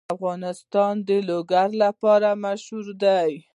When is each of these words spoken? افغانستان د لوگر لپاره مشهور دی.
افغانستان 0.15 0.93
د 1.07 1.09
لوگر 1.29 1.67
لپاره 1.83 2.29
مشهور 2.43 2.85
دی. 3.03 3.31